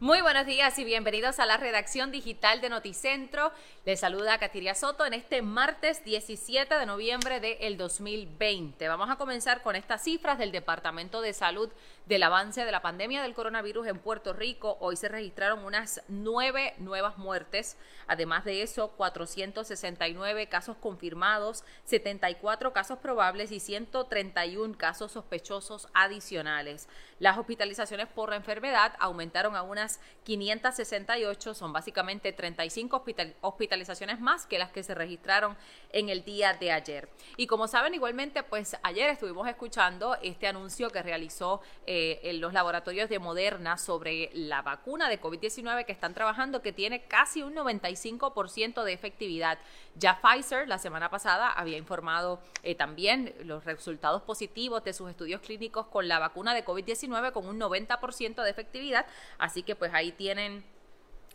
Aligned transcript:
Muy 0.00 0.20
buenos 0.20 0.46
días 0.46 0.78
y 0.78 0.84
bienvenidos 0.84 1.40
a 1.40 1.46
la 1.46 1.56
redacción 1.56 2.12
digital 2.12 2.60
de 2.60 2.68
Noticentro. 2.68 3.50
Les 3.84 3.98
saluda 3.98 4.38
Katiria 4.38 4.76
Soto 4.76 5.04
en 5.04 5.12
este 5.12 5.42
martes 5.42 6.04
17 6.04 6.72
de 6.72 6.86
noviembre 6.86 7.40
del 7.40 7.76
2020. 7.76 8.86
Vamos 8.86 9.10
a 9.10 9.16
comenzar 9.16 9.60
con 9.60 9.74
estas 9.74 10.04
cifras 10.04 10.38
del 10.38 10.52
Departamento 10.52 11.20
de 11.20 11.32
Salud 11.32 11.68
del 12.06 12.22
avance 12.22 12.64
de 12.64 12.70
la 12.70 12.80
pandemia 12.80 13.22
del 13.22 13.34
coronavirus 13.34 13.88
en 13.88 13.98
Puerto 13.98 14.32
Rico. 14.32 14.76
Hoy 14.78 14.94
se 14.94 15.08
registraron 15.08 15.64
unas 15.64 16.00
nueve 16.06 16.74
nuevas 16.78 17.18
muertes. 17.18 17.76
Además 18.06 18.44
de 18.44 18.62
eso, 18.62 18.92
469 18.92 20.46
casos 20.46 20.76
confirmados, 20.76 21.64
74 21.86 22.72
casos 22.72 23.00
probables 23.00 23.50
y 23.50 23.58
131 23.58 24.78
casos 24.78 25.10
sospechosos 25.10 25.88
adicionales. 25.92 26.88
Las 27.18 27.36
hospitalizaciones 27.36 28.06
por 28.06 28.30
la 28.30 28.36
enfermedad 28.36 28.92
aumentaron 29.00 29.56
a 29.56 29.62
unas 29.62 29.87
568, 30.24 31.54
son 31.54 31.72
básicamente 31.72 32.32
35 32.32 33.04
hospitalizaciones 33.40 34.20
más 34.20 34.46
que 34.46 34.58
las 34.58 34.70
que 34.70 34.82
se 34.82 34.94
registraron 34.94 35.56
en 35.92 36.10
el 36.10 36.24
día 36.24 36.52
de 36.52 36.70
ayer. 36.72 37.08
Y 37.36 37.46
como 37.46 37.66
saben, 37.66 37.94
igualmente, 37.94 38.42
pues 38.42 38.76
ayer 38.82 39.08
estuvimos 39.08 39.48
escuchando 39.48 40.16
este 40.22 40.46
anuncio 40.46 40.90
que 40.90 41.02
realizó 41.02 41.60
eh, 41.86 42.20
en 42.24 42.40
los 42.40 42.52
laboratorios 42.52 43.08
de 43.08 43.18
Moderna 43.18 43.78
sobre 43.78 44.30
la 44.34 44.62
vacuna 44.62 45.08
de 45.08 45.20
COVID-19 45.20 45.86
que 45.86 45.92
están 45.92 46.14
trabajando, 46.14 46.60
que 46.60 46.72
tiene 46.72 47.04
casi 47.04 47.42
un 47.42 47.54
95% 47.54 48.84
de 48.84 48.92
efectividad. 48.92 49.58
Ya 49.94 50.20
Pfizer 50.20 50.68
la 50.68 50.78
semana 50.78 51.10
pasada 51.10 51.50
había 51.50 51.78
informado 51.78 52.40
eh, 52.62 52.74
también 52.74 53.34
los 53.44 53.64
resultados 53.64 54.22
positivos 54.22 54.84
de 54.84 54.92
sus 54.92 55.10
estudios 55.10 55.40
clínicos 55.40 55.86
con 55.86 56.08
la 56.08 56.18
vacuna 56.18 56.54
de 56.54 56.64
COVID-19 56.64 57.32
con 57.32 57.46
un 57.46 57.58
90% 57.58 58.42
de 58.42 58.50
efectividad, 58.50 59.06
así 59.38 59.62
que 59.62 59.74
pues 59.78 59.92
ahí 59.94 60.12
tienen 60.12 60.64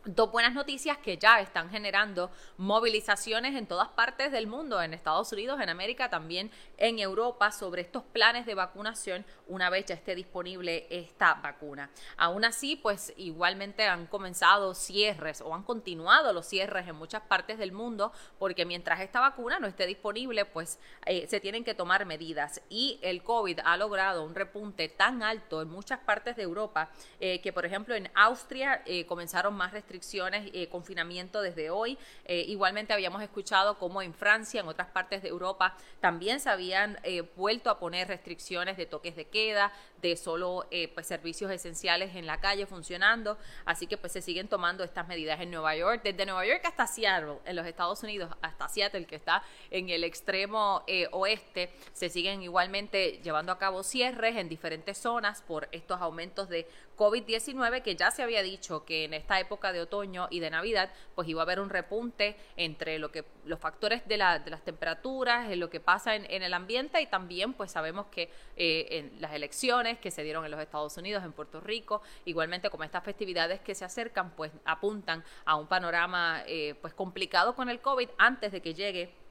Dos 0.05 0.33
buenas 0.33 0.53
noticias 0.53 0.97
que 0.97 1.17
ya 1.17 1.39
están 1.39 1.69
generando 1.69 2.29
movilizaciones 2.57 3.55
en 3.55 3.67
todas 3.67 3.87
partes 3.87 4.33
del 4.33 4.47
mundo, 4.47 4.81
en 4.81 4.93
Estados 4.93 5.31
Unidos, 5.31 5.61
en 5.61 5.69
América, 5.69 6.09
también 6.09 6.51
en 6.75 6.99
Europa, 6.99 7.53
sobre 7.53 7.83
estos 7.83 8.03
planes 8.03 8.45
de 8.45 8.53
vacunación 8.53 9.25
una 9.47 9.69
vez 9.69 9.85
ya 9.85 9.95
esté 9.95 10.13
disponible 10.13 10.87
esta 10.89 11.35
vacuna. 11.35 11.89
Aún 12.17 12.43
así, 12.43 12.75
pues 12.75 13.13
igualmente 13.15 13.87
han 13.87 14.07
comenzado 14.07 14.73
cierres 14.73 15.39
o 15.39 15.55
han 15.55 15.63
continuado 15.63 16.33
los 16.33 16.47
cierres 16.47 16.85
en 16.85 16.97
muchas 16.97 17.21
partes 17.21 17.57
del 17.57 17.71
mundo, 17.71 18.11
porque 18.39 18.65
mientras 18.65 18.99
esta 18.99 19.21
vacuna 19.21 19.59
no 19.59 19.67
esté 19.67 19.85
disponible, 19.85 20.43
pues 20.43 20.79
eh, 21.05 21.27
se 21.29 21.39
tienen 21.39 21.63
que 21.63 21.75
tomar 21.75 22.05
medidas. 22.05 22.61
Y 22.67 22.99
el 23.03 23.23
COVID 23.23 23.61
ha 23.63 23.77
logrado 23.77 24.25
un 24.25 24.35
repunte 24.35 24.89
tan 24.89 25.23
alto 25.23 25.61
en 25.61 25.69
muchas 25.69 25.99
partes 25.99 26.35
de 26.35 26.43
Europa 26.43 26.89
eh, 27.21 27.39
que, 27.39 27.53
por 27.53 27.65
ejemplo, 27.65 27.95
en 27.95 28.11
Austria 28.15 28.81
eh, 28.85 29.05
comenzaron 29.05 29.53
más 29.53 29.71
restricciones 29.71 29.92
restricciones, 29.93 30.49
eh, 30.53 30.67
confinamiento 30.69 31.41
desde 31.41 31.69
hoy. 31.69 31.99
Eh, 32.25 32.45
igualmente 32.47 32.93
habíamos 32.93 33.21
escuchado 33.21 33.77
cómo 33.77 34.01
en 34.01 34.13
Francia, 34.13 34.61
en 34.61 34.67
otras 34.67 34.87
partes 34.87 35.21
de 35.21 35.29
Europa, 35.29 35.77
también 35.99 36.39
se 36.39 36.49
habían 36.49 36.97
eh, 37.03 37.21
vuelto 37.35 37.69
a 37.69 37.77
poner 37.77 38.07
restricciones 38.07 38.75
de 38.75 38.87
toques 38.87 39.15
de 39.15 39.25
queda, 39.25 39.71
de 40.01 40.17
solo 40.17 40.65
eh, 40.71 40.87
pues, 40.87 41.05
servicios 41.05 41.51
esenciales 41.51 42.15
en 42.15 42.25
la 42.25 42.39
calle 42.39 42.65
funcionando. 42.65 43.37
Así 43.65 43.85
que 43.85 43.97
pues 43.97 44.13
se 44.13 44.23
siguen 44.23 44.47
tomando 44.47 44.83
estas 44.83 45.07
medidas 45.07 45.39
en 45.39 45.51
Nueva 45.51 45.75
York, 45.75 46.01
desde 46.03 46.25
Nueva 46.25 46.45
York 46.47 46.61
hasta 46.65 46.87
Seattle, 46.87 47.37
en 47.45 47.55
los 47.55 47.67
Estados 47.67 48.01
Unidos, 48.01 48.35
hasta 48.41 48.67
Seattle, 48.67 49.05
que 49.05 49.15
está 49.15 49.43
en 49.69 49.89
el 49.89 50.03
extremo 50.03 50.83
oeste, 51.11 51.71
se 51.93 52.09
siguen 52.09 52.41
igualmente 52.41 53.19
llevando 53.23 53.51
a 53.51 53.59
cabo 53.59 53.83
cierres 53.83 54.37
en 54.37 54.49
diferentes 54.49 54.97
zonas 54.97 55.41
por 55.43 55.69
estos 55.71 56.01
aumentos 56.01 56.49
de 56.49 56.67
COVID-19 56.97 57.81
que 57.81 57.95
ya 57.95 58.11
se 58.11 58.23
había 58.23 58.41
dicho 58.41 58.85
que 58.85 59.05
en 59.05 59.13
esta 59.13 59.39
época 59.39 59.71
de 59.71 59.81
otoño 59.83 60.27
y 60.29 60.39
de 60.39 60.49
Navidad, 60.49 60.91
pues 61.15 61.27
iba 61.27 61.41
a 61.41 61.43
haber 61.43 61.59
un 61.59 61.69
repunte 61.69 62.35
entre 62.57 62.99
lo 62.99 63.11
que 63.11 63.23
los 63.45 63.59
factores 63.59 64.07
de, 64.07 64.17
la, 64.17 64.39
de 64.39 64.51
las 64.51 64.63
temperaturas, 64.63 65.51
en 65.51 65.59
lo 65.59 65.69
que 65.69 65.79
pasa 65.79 66.15
en, 66.15 66.43
el 66.43 66.53
ambiente 66.53 67.01
y 67.01 67.07
también 67.07 67.53
pues 67.53 67.71
sabemos 67.71 68.07
que 68.07 68.29
eh, 68.55 68.87
en 68.91 69.21
las 69.21 69.33
elecciones 69.33 69.99
que 69.99 70.11
se 70.11 70.23
dieron 70.23 70.45
en 70.45 70.51
los 70.51 70.59
Estados 70.59 70.97
Unidos, 70.97 71.23
en 71.23 71.31
Puerto 71.31 71.59
Rico, 71.61 72.01
igualmente 72.25 72.69
como 72.69 72.83
estas 72.83 73.03
festividades 73.03 73.59
que 73.61 73.75
se 73.75 73.85
acercan, 73.85 74.31
pues 74.31 74.51
apuntan 74.65 75.23
a 75.45 75.55
un 75.55 75.67
panorama 75.67 76.43
eh, 76.47 76.75
pues 76.81 76.93
complicado 76.93 77.55
con 77.55 77.69
el 77.69 77.79
COVID 77.81 78.09
antes 78.17 78.51
de 78.51 78.61
que 78.61 78.73
llegue 78.73 79.22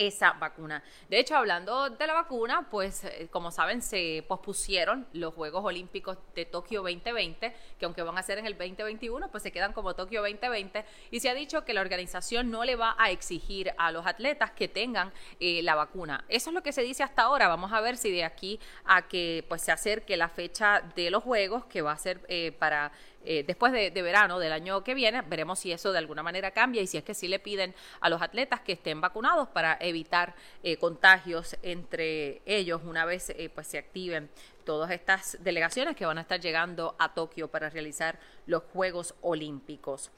esa 0.00 0.32
vacuna. 0.32 0.82
De 1.10 1.18
hecho, 1.18 1.36
hablando 1.36 1.90
de 1.90 2.06
la 2.06 2.14
vacuna, 2.14 2.66
pues 2.70 3.04
eh, 3.04 3.28
como 3.30 3.50
saben, 3.50 3.82
se 3.82 4.24
pospusieron 4.26 5.06
los 5.12 5.34
Juegos 5.34 5.62
Olímpicos 5.62 6.16
de 6.34 6.46
Tokio 6.46 6.80
2020, 6.80 7.54
que 7.78 7.84
aunque 7.84 8.02
van 8.02 8.16
a 8.16 8.22
ser 8.22 8.38
en 8.38 8.46
el 8.46 8.56
2021, 8.56 9.30
pues 9.30 9.42
se 9.42 9.52
quedan 9.52 9.74
como 9.74 9.94
Tokio 9.94 10.22
2020 10.22 10.86
y 11.10 11.20
se 11.20 11.28
ha 11.28 11.34
dicho 11.34 11.66
que 11.66 11.74
la 11.74 11.82
organización 11.82 12.50
no 12.50 12.64
le 12.64 12.76
va 12.76 12.96
a 12.98 13.10
exigir 13.10 13.74
a 13.76 13.92
los 13.92 14.06
atletas 14.06 14.52
que 14.52 14.68
tengan 14.68 15.12
eh, 15.38 15.62
la 15.62 15.74
vacuna. 15.74 16.24
Eso 16.28 16.48
es 16.48 16.54
lo 16.54 16.62
que 16.62 16.72
se 16.72 16.80
dice 16.80 17.02
hasta 17.02 17.22
ahora. 17.22 17.48
Vamos 17.48 17.72
a 17.74 17.80
ver 17.82 17.98
si 17.98 18.10
de 18.10 18.24
aquí 18.24 18.58
a 18.86 19.06
que 19.06 19.44
pues 19.48 19.60
se 19.60 19.70
acerque 19.70 20.16
la 20.16 20.30
fecha 20.30 20.80
de 20.96 21.10
los 21.10 21.22
Juegos, 21.22 21.66
que 21.66 21.82
va 21.82 21.92
a 21.92 21.98
ser 21.98 22.22
eh, 22.28 22.52
para 22.58 22.90
eh, 23.24 23.44
después 23.46 23.72
de, 23.72 23.90
verano 24.02 24.38
del 24.38 24.52
año 24.52 24.82
que 24.82 24.94
viene, 24.94 25.20
veremos 25.22 25.58
si 25.58 25.72
eso 25.72 25.92
de 25.92 25.98
alguna 25.98 26.22
manera 26.22 26.52
cambia 26.52 26.80
y 26.80 26.86
si 26.86 26.96
es 26.96 27.04
que 27.04 27.14
sí 27.14 27.28
le 27.28 27.38
piden 27.38 27.74
a 28.00 28.08
los 28.08 28.22
atletas 28.22 28.60
que 28.60 28.72
estén 28.72 29.00
vacunados 29.00 29.48
para 29.48 29.76
evitar 29.80 30.34
eh, 30.62 30.78
contagios 30.78 31.56
entre 31.62 32.40
ellos 32.46 32.80
una 32.84 33.04
vez 33.04 33.30
eh, 33.30 33.50
pues 33.54 33.66
se 33.66 33.78
activen 33.78 34.30
todas 34.64 34.90
estas 34.90 35.36
delegaciones 35.40 35.96
que 35.96 36.06
van 36.06 36.18
a 36.18 36.22
estar 36.22 36.40
llegando 36.40 36.94
a 36.98 37.12
Tokio 37.12 37.48
para 37.48 37.68
realizar 37.68 38.18
los 38.46 38.62
Juegos 38.72 39.14
Olímpicos. 39.20 40.10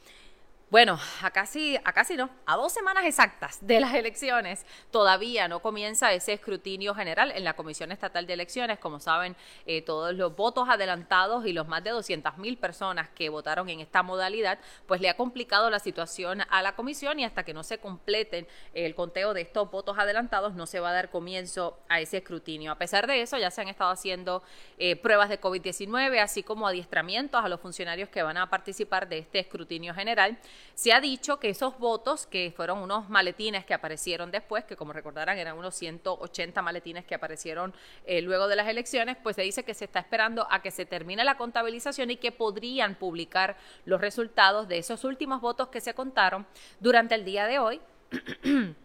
Bueno, 0.73 0.99
a 1.21 1.31
casi, 1.31 1.77
a 1.85 1.93
casi 1.93 2.17
no, 2.17 2.31
a 2.47 2.57
dos 2.57 2.73
semanas 2.73 3.05
exactas 3.05 3.59
de 3.61 3.79
las 3.79 3.93
elecciones, 3.93 4.65
todavía 4.91 5.47
no 5.47 5.61
comienza 5.61 6.15
ese 6.15 6.33
escrutinio 6.33 6.95
general 6.95 7.31
en 7.31 7.45
la 7.45 7.53
Comisión 7.53 7.93
Estatal 7.93 8.27
de 8.27 8.33
Elecciones. 8.33 8.79
Como 8.79 8.99
saben, 8.99 9.37
eh, 9.67 9.83
todos 9.83 10.15
los 10.15 10.35
votos 10.35 10.71
adelantados 10.71 11.45
y 11.45 11.53
los 11.53 11.69
más 11.69 11.85
de 11.85 11.91
200 11.91 12.39
mil 12.39 12.57
personas 12.57 13.11
que 13.11 13.29
votaron 13.29 13.69
en 13.69 13.81
esta 13.81 14.03
modalidad, 14.03 14.59
pues 14.87 15.03
le 15.03 15.11
ha 15.11 15.17
complicado 15.19 15.69
la 15.69 15.79
situación 15.79 16.41
a 16.49 16.63
la 16.63 16.75
comisión 16.75 17.21
y 17.21 17.27
hasta 17.27 17.43
que 17.43 17.53
no 17.53 17.65
se 17.65 17.77
completen 17.77 18.49
el 18.73 18.95
conteo 18.95 19.35
de 19.35 19.43
estos 19.43 19.71
votos 19.71 19.99
adelantados, 19.99 20.55
no 20.55 20.65
se 20.65 20.81
va 20.81 20.89
a 20.89 20.95
dar 20.95 21.11
comienzo 21.11 21.81
a 21.91 22.01
ese 22.01 22.17
escrutinio. 22.17 22.73
A 22.73 22.79
pesar 22.79 23.07
de 23.07 23.21
eso, 23.21 23.37
ya 23.37 23.51
se 23.51 23.61
han 23.61 23.69
estado 23.69 23.91
haciendo 23.91 24.43
eh, 24.79 24.97
pruebas 24.97 25.29
de 25.29 25.39
COVID-19, 25.39 26.19
así 26.19 26.43
como 26.43 26.67
adiestramientos 26.67 27.45
a 27.45 27.51
los 27.51 27.61
funcionarios 27.61 28.09
que 28.09 28.23
van 28.23 28.39
a 28.39 28.49
participar 28.49 29.07
de 29.07 29.19
este 29.19 29.39
escrutinio 29.39 29.93
general. 29.93 30.39
Se 30.75 30.93
ha 30.93 31.01
dicho 31.01 31.39
que 31.39 31.51
esos 31.51 31.79
votos, 31.79 32.27
que 32.27 32.53
fueron 32.55 32.79
unos 32.79 33.09
maletines 33.09 33.65
que 33.65 33.75
aparecieron 33.75 34.31
después, 34.31 34.65
que 34.65 34.77
como 34.77 34.93
recordarán 34.93 35.39
eran 35.39 35.57
unos 35.57 35.75
180 35.75 36.63
maletines 36.63 37.05
que 37.05 37.15
aparecieron 37.15 37.75
eh, 38.05 38.23
luego 38.23 38.49
de 38.49 38.57
las 38.57 38.69
elecciones, 38.69 39.17
pues 39.23 39.37
se 39.37 39.43
dice 39.43 39.65
que 39.65 39.75
se 39.75 39.85
está 39.85 40.01
esperando 40.01 40.47
a 40.51 40.63
que 40.63 40.71
se 40.71 40.87
termine 40.87 41.25
la 41.25 41.37
contabilización 41.37 42.11
y 42.11 42.17
que 42.17 42.33
podrían 42.33 42.95
publicar 42.95 43.57
los 43.85 44.01
resultados 44.01 44.69
de 44.69 44.79
esos 44.79 45.05
últimos 45.05 45.41
votos 45.41 45.69
que 45.69 45.81
se 45.81 45.95
contaron 45.95 46.47
durante 46.81 47.15
el 47.15 47.25
día 47.25 47.47
de 47.47 47.59
hoy. 47.59 47.81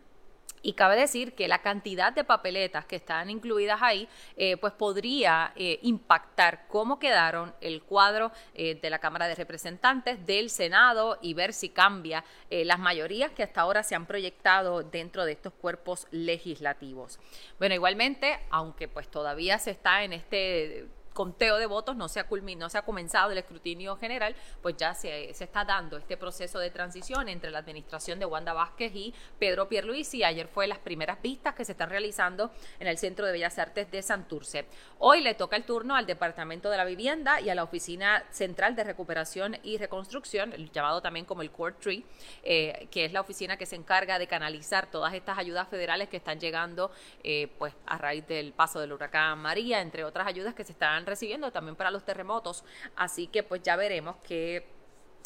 Y 0.67 0.73
cabe 0.73 0.97
decir 0.97 1.33
que 1.33 1.47
la 1.47 1.61
cantidad 1.61 2.11
de 2.11 2.25
papeletas 2.25 2.83
que 2.83 2.97
están 2.97 3.29
incluidas 3.29 3.81
ahí, 3.81 4.05
eh, 4.35 4.57
pues 4.57 4.73
podría 4.73 5.53
eh, 5.55 5.79
impactar 5.83 6.67
cómo 6.67 6.99
quedaron 6.99 7.55
el 7.61 7.83
cuadro 7.83 8.33
eh, 8.53 8.75
de 8.75 8.89
la 8.89 8.99
Cámara 8.99 9.29
de 9.29 9.35
Representantes, 9.35 10.25
del 10.25 10.49
Senado 10.49 11.19
y 11.21 11.33
ver 11.35 11.53
si 11.53 11.69
cambia 11.69 12.25
las 12.49 12.79
mayorías 12.79 13.31
que 13.31 13.43
hasta 13.43 13.61
ahora 13.61 13.81
se 13.81 13.95
han 13.95 14.07
proyectado 14.07 14.83
dentro 14.83 15.23
de 15.23 15.31
estos 15.31 15.53
cuerpos 15.53 16.05
legislativos. 16.11 17.17
Bueno, 17.59 17.73
igualmente, 17.73 18.37
aunque 18.49 18.89
pues 18.89 19.07
todavía 19.09 19.59
se 19.59 19.71
está 19.71 20.03
en 20.03 20.11
este 20.11 20.87
conteo 21.17 21.57
de 21.57 21.65
votos 21.65 21.95
no 21.95 22.07
se 22.09 22.19
ha 22.19 22.25
culminado, 22.25 22.67
no 22.67 22.69
se 22.69 22.77
ha 22.77 22.83
comenzado 22.83 23.31
el 23.31 23.39
escrutinio 23.39 23.95
general, 23.95 24.35
pues 24.61 24.77
ya 24.77 24.93
se, 24.93 25.31
está 25.31 25.65
dando 25.65 25.97
este 25.97 26.15
proceso 26.15 26.59
de 26.59 26.69
transición 26.69 27.27
entre 27.27 27.49
la 27.49 27.57
administración 27.57 28.19
de 28.19 28.27
Wanda 28.27 28.53
Vázquez 28.53 28.93
y 28.93 29.15
Pedro 29.39 29.67
Pierluisi. 29.67 30.23
Ayer 30.23 30.47
fue 30.47 30.67
las 30.67 30.77
primeras 30.77 31.19
vistas 31.19 31.55
que 31.55 31.65
se 31.65 31.71
están 31.71 31.89
realizando 31.89 32.51
en 32.79 32.85
el 32.85 32.99
Centro 32.99 33.25
de 33.25 33.31
Bellas 33.31 33.57
Artes 33.57 33.89
de 33.89 34.03
Santurce. 34.03 34.67
Hoy 34.99 35.21
le 35.21 35.33
toca 35.33 35.55
el 35.55 35.63
turno 35.63 35.95
al 35.95 36.05
Departamento 36.05 36.69
de 36.69 36.77
la 36.77 36.85
Vivienda 36.85 37.41
y 37.41 37.49
a 37.49 37.55
la 37.55 37.63
Oficina 37.63 38.23
Central 38.29 38.75
de 38.75 38.83
Recuperación 38.83 39.57
y 39.63 39.79
Reconstrucción, 39.79 40.53
llamado 40.71 41.01
también 41.01 41.25
como 41.25 41.41
el 41.41 41.49
Court 41.49 41.79
Tree, 41.79 42.05
eh, 42.43 42.87
que 42.91 43.05
es 43.05 43.11
la 43.11 43.21
oficina 43.21 43.57
que 43.57 43.65
se 43.65 43.75
encarga 43.75 44.19
de 44.19 44.27
canalizar 44.27 44.91
todas 44.91 45.15
estas 45.15 45.39
ayudas 45.39 45.67
federales 45.67 46.09
que 46.09 46.17
están 46.17 46.39
llegando 46.39 46.91
eh, 47.23 47.47
pues 47.57 47.73
a 47.87 47.97
raíz 47.97 48.27
del 48.27 48.53
paso 48.53 48.79
del 48.79 48.93
huracán 48.93 49.39
María, 49.39 49.81
entre 49.81 50.03
otras 50.03 50.27
ayudas 50.27 50.53
que 50.53 50.63
se 50.63 50.73
están 50.73 51.06
recibiendo 51.07 51.51
también 51.51 51.75
para 51.75 51.91
los 51.91 52.03
terremotos. 52.03 52.63
Así 52.95 53.27
que 53.27 53.43
pues 53.43 53.63
ya 53.63 53.75
veremos 53.75 54.17
qué 54.27 54.67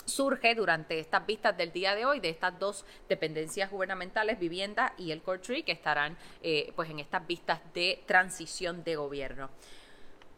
surge 0.05 0.55
durante 0.55 0.99
estas 0.99 1.25
vistas 1.25 1.55
del 1.57 1.71
día 1.71 1.95
de 1.95 2.05
hoy 2.05 2.19
de 2.19 2.29
estas 2.29 2.57
dos 2.57 2.85
dependencias 3.07 3.69
gubernamentales, 3.69 4.39
vivienda 4.39 4.93
y 4.97 5.11
el 5.11 5.21
Core 5.21 5.39
Tree, 5.39 5.63
que 5.63 5.71
estarán 5.71 6.17
eh, 6.41 6.73
pues 6.75 6.89
en 6.89 6.99
estas 6.99 7.25
vistas 7.27 7.59
de 7.73 8.03
transición 8.05 8.83
de 8.83 8.95
gobierno. 8.95 9.49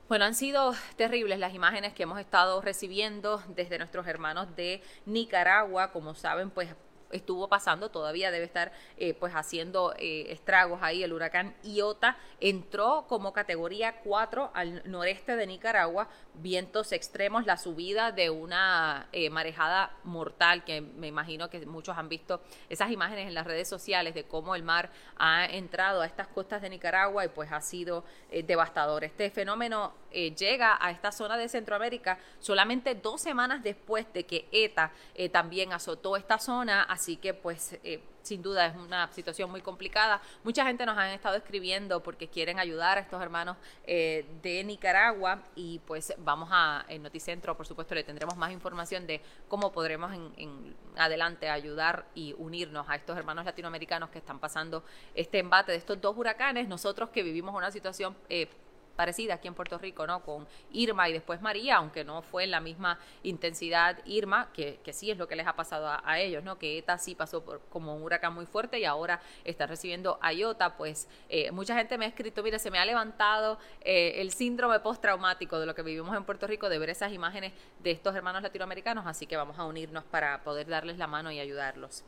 Bueno, 0.09 0.25
han 0.25 0.35
sido 0.35 0.75
terribles 0.97 1.39
las 1.39 1.53
imágenes 1.53 1.93
que 1.93 2.03
hemos 2.03 2.19
estado 2.19 2.61
recibiendo 2.61 3.41
desde 3.47 3.77
nuestros 3.77 4.05
hermanos 4.05 4.53
de 4.55 4.81
Nicaragua. 5.05 5.91
Como 5.91 6.13
saben, 6.13 6.49
pues 6.49 6.69
estuvo 7.11 7.47
pasando, 7.47 7.89
todavía 7.89 8.31
debe 8.31 8.45
estar 8.45 8.71
eh, 8.97 9.13
pues 9.13 9.33
haciendo 9.33 9.93
eh, 9.97 10.31
estragos 10.31 10.79
ahí. 10.81 11.03
El 11.03 11.13
huracán 11.13 11.55
Iota 11.63 12.17
entró 12.39 13.05
como 13.07 13.33
categoría 13.33 14.01
4 14.03 14.51
al 14.53 14.89
noreste 14.89 15.35
de 15.35 15.47
Nicaragua, 15.47 16.07
vientos 16.35 16.91
extremos, 16.91 17.45
la 17.45 17.57
subida 17.57 18.11
de 18.11 18.29
una 18.29 19.07
eh, 19.11 19.29
marejada 19.29 19.95
mortal 20.03 20.63
que 20.63 20.81
me 20.81 21.07
imagino 21.07 21.49
que 21.49 21.65
muchos 21.65 21.97
han 21.97 22.09
visto 22.09 22.41
esas 22.69 22.91
imágenes 22.91 23.27
en 23.27 23.33
las 23.33 23.45
redes 23.45 23.67
sociales 23.67 24.13
de 24.13 24.25
cómo 24.25 24.55
el 24.55 24.63
mar 24.63 24.89
ha 25.17 25.45
entrado 25.45 26.01
a 26.01 26.05
estas 26.05 26.27
costas 26.27 26.61
de 26.61 26.69
Nicaragua 26.69 27.25
y 27.25 27.29
pues 27.29 27.51
ha 27.51 27.61
sido 27.61 28.03
devastador. 28.31 29.03
Este 29.03 29.29
fenómeno 29.29 29.93
llega 30.37 30.77
a 30.79 30.91
esta 30.91 31.11
zona 31.11 31.37
de 31.37 31.49
Centroamérica 31.49 32.19
solamente 32.39 32.95
dos 32.95 33.21
semanas 33.21 33.63
después 33.63 34.11
de 34.13 34.25
que 34.25 34.47
ETA 34.51 34.91
también 35.31 35.73
azotó 35.73 36.15
esta 36.17 36.37
zona, 36.37 36.83
Así 36.83 37.17
que 37.17 37.33
pues 37.33 37.77
eh, 37.83 38.01
sin 38.21 38.41
duda 38.41 38.67
es 38.67 38.75
una 38.75 39.11
situación 39.11 39.51
muy 39.51 39.61
complicada. 39.61 40.21
Mucha 40.43 40.65
gente 40.65 40.85
nos 40.85 40.97
han 40.97 41.09
estado 41.09 41.35
escribiendo 41.35 42.01
porque 42.01 42.27
quieren 42.27 42.59
ayudar 42.59 42.97
a 42.97 43.01
estos 43.01 43.21
hermanos 43.21 43.57
eh, 43.85 44.25
de 44.41 44.63
Nicaragua 44.63 45.41
y 45.55 45.79
pues 45.79 46.13
vamos 46.19 46.49
a 46.51 46.85
en 46.87 47.03
Noticentro, 47.03 47.55
por 47.57 47.67
supuesto, 47.67 47.95
le 47.95 48.03
tendremos 48.03 48.37
más 48.37 48.51
información 48.51 49.05
de 49.05 49.21
cómo 49.47 49.71
podremos 49.71 50.13
en, 50.13 50.75
adelante 50.95 51.49
ayudar 51.49 52.05
y 52.15 52.33
unirnos 52.37 52.87
a 52.89 52.95
estos 52.95 53.17
hermanos 53.17 53.45
latinoamericanos 53.45 54.09
que 54.09 54.19
están 54.19 54.39
pasando 54.39 54.83
este 55.15 55.39
embate 55.39 55.71
de 55.71 55.77
estos 55.77 55.99
dos 55.99 56.17
huracanes. 56.17 56.67
Nosotros 56.67 57.09
que 57.09 57.23
vivimos 57.23 57.53
una 57.55 57.71
situación 57.71 58.15
eh, 58.29 58.47
parecida 58.95 59.35
aquí 59.35 59.47
en 59.47 59.53
Puerto 59.53 59.77
Rico, 59.77 60.05
¿no? 60.07 60.23
Con 60.23 60.47
Irma 60.71 61.09
y 61.09 61.13
después 61.13 61.41
María, 61.41 61.77
aunque 61.77 62.03
no 62.03 62.21
fue 62.21 62.43
en 62.43 62.51
la 62.51 62.59
misma 62.59 62.99
intensidad 63.23 63.97
Irma, 64.05 64.49
que, 64.53 64.79
que 64.83 64.93
sí 64.93 65.11
es 65.11 65.17
lo 65.17 65.27
que 65.27 65.35
les 65.35 65.47
ha 65.47 65.55
pasado 65.55 65.87
a, 65.87 66.19
ellos, 66.19 66.43
¿no? 66.43 66.59
Que 66.59 66.77
ETA 66.77 66.97
sí 66.97 67.15
pasó 67.15 67.43
por, 67.43 67.61
como 67.69 67.95
un 67.95 68.03
huracán 68.03 68.33
muy 68.33 68.45
fuerte 68.45 68.79
y 68.79 68.85
ahora 68.85 69.19
está 69.43 69.65
recibiendo 69.65 70.19
IOTA, 70.21 70.77
pues 70.77 71.07
eh, 71.29 71.51
mucha 71.51 71.75
gente 71.75 71.97
me 71.97 72.05
ha 72.05 72.07
escrito, 72.07 72.43
mire, 72.43 72.59
se 72.59 72.69
me 72.69 72.79
ha 72.79 72.85
levantado 72.85 73.57
eh, 73.81 74.13
el 74.17 74.31
síndrome 74.31 74.79
postraumático 74.79 75.59
de 75.59 75.65
lo 75.65 75.75
que 75.75 75.81
vivimos 75.81 76.15
en 76.15 76.23
Puerto 76.23 76.47
Rico, 76.47 76.69
de 76.69 76.77
ver 76.77 76.89
esas 76.89 77.11
imágenes 77.11 77.53
de 77.81 77.91
estos 77.91 78.15
hermanos 78.15 78.43
latinoamericanos, 78.43 79.05
así 79.07 79.25
que 79.25 79.35
vamos 79.35 79.57
a 79.57 79.65
unirnos 79.65 80.03
para 80.03 80.43
poder 80.43 80.67
darles 80.67 80.97
la 80.97 81.07
mano 81.07 81.31
y 81.31 81.39
ayudarlos. 81.39 82.03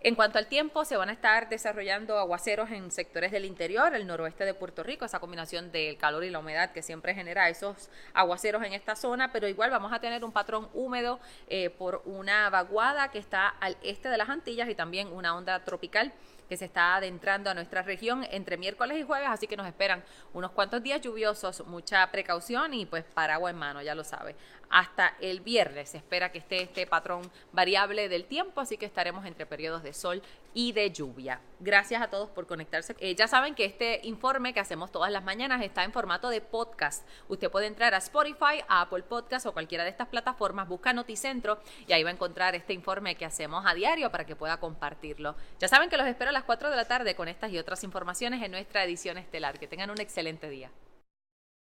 En 0.00 0.14
cuanto 0.14 0.38
al 0.38 0.46
tiempo, 0.46 0.84
se 0.84 0.96
van 0.96 1.08
a 1.08 1.12
estar 1.12 1.48
desarrollando 1.48 2.18
aguaceros 2.18 2.70
en 2.70 2.92
sectores 2.92 3.32
del 3.32 3.44
interior, 3.44 3.92
el 3.96 4.06
noroeste 4.06 4.44
de 4.44 4.54
Puerto 4.54 4.84
Rico, 4.84 5.04
esa 5.04 5.18
combinación 5.18 5.72
del 5.72 5.96
calor 5.96 6.22
y 6.22 6.30
la 6.30 6.38
humedad 6.38 6.70
que 6.70 6.82
siempre 6.82 7.14
genera 7.14 7.48
esos 7.48 7.90
aguaceros 8.14 8.62
en 8.62 8.74
esta 8.74 8.94
zona, 8.94 9.32
pero 9.32 9.48
igual 9.48 9.70
vamos 9.70 9.92
a 9.92 9.98
tener 9.98 10.24
un 10.24 10.30
patrón 10.30 10.68
húmedo 10.72 11.18
eh, 11.48 11.70
por 11.70 12.02
una 12.04 12.48
vaguada 12.48 13.10
que 13.10 13.18
está 13.18 13.48
al 13.48 13.76
este 13.82 14.08
de 14.08 14.18
las 14.18 14.28
Antillas 14.28 14.68
y 14.68 14.76
también 14.76 15.08
una 15.08 15.36
onda 15.36 15.64
tropical 15.64 16.12
que 16.48 16.56
se 16.56 16.64
está 16.64 16.96
adentrando 16.96 17.50
a 17.50 17.54
nuestra 17.54 17.82
región 17.82 18.26
entre 18.30 18.56
miércoles 18.56 18.98
y 18.98 19.02
jueves, 19.02 19.28
así 19.28 19.46
que 19.46 19.56
nos 19.56 19.66
esperan 19.66 20.02
unos 20.32 20.52
cuantos 20.52 20.82
días 20.82 21.00
lluviosos, 21.00 21.66
mucha 21.66 22.10
precaución 22.10 22.72
y 22.72 22.86
pues 22.86 23.04
paraguas 23.04 23.52
en 23.52 23.58
mano, 23.58 23.82
ya 23.82 23.94
lo 23.94 24.04
sabe. 24.04 24.34
Hasta 24.70 25.16
el 25.20 25.40
viernes 25.40 25.90
se 25.90 25.96
espera 25.96 26.30
que 26.30 26.38
esté 26.38 26.62
este 26.62 26.86
patrón 26.86 27.30
variable 27.52 28.08
del 28.08 28.24
tiempo, 28.26 28.60
así 28.60 28.76
que 28.76 28.86
estaremos 28.86 29.24
entre 29.24 29.46
periodos 29.46 29.82
de 29.82 29.92
sol 29.92 30.22
y 30.54 30.72
de 30.72 30.90
lluvia. 30.90 31.40
Gracias 31.60 32.02
a 32.02 32.08
todos 32.08 32.28
por 32.30 32.46
conectarse. 32.46 32.94
Eh, 32.98 33.14
ya 33.14 33.28
saben 33.28 33.54
que 33.54 33.64
este 33.64 34.00
informe 34.02 34.52
que 34.52 34.60
hacemos 34.60 34.92
todas 34.92 35.10
las 35.10 35.24
mañanas 35.24 35.62
está 35.62 35.84
en 35.84 35.92
formato 35.92 36.28
de 36.28 36.40
podcast. 36.40 37.06
Usted 37.28 37.50
puede 37.50 37.66
entrar 37.66 37.94
a 37.94 37.98
Spotify, 37.98 38.62
a 38.68 38.82
Apple 38.82 39.02
Podcast 39.04 39.46
o 39.46 39.52
cualquiera 39.52 39.84
de 39.84 39.90
estas 39.90 40.08
plataformas, 40.08 40.68
busca 40.68 40.92
Noticentro 40.92 41.60
y 41.86 41.92
ahí 41.92 42.02
va 42.02 42.10
a 42.10 42.14
encontrar 42.14 42.54
este 42.54 42.72
informe 42.72 43.14
que 43.14 43.24
hacemos 43.24 43.64
a 43.66 43.74
diario 43.74 44.10
para 44.10 44.24
que 44.24 44.36
pueda 44.36 44.58
compartirlo. 44.58 45.36
Ya 45.58 45.68
saben 45.68 45.88
que 45.88 45.96
los 45.96 46.06
espero 46.06 46.30
a 46.30 46.32
las 46.32 46.44
4 46.44 46.70
de 46.70 46.76
la 46.76 46.86
tarde 46.86 47.14
con 47.14 47.28
estas 47.28 47.50
y 47.52 47.58
otras 47.58 47.84
informaciones 47.84 48.42
en 48.42 48.50
nuestra 48.50 48.84
edición 48.84 49.18
estelar. 49.18 49.58
Que 49.58 49.66
tengan 49.66 49.90
un 49.90 50.00
excelente 50.00 50.48
día. 50.48 50.70